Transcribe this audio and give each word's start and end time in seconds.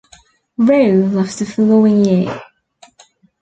Roe 0.57 0.93
left 0.95 1.37
the 1.37 1.45
following 1.45 2.03
year. 2.03 2.41